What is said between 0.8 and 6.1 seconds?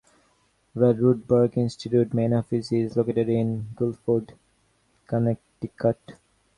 Rothberg Institute Main Office is located in Guilford, Connecticut.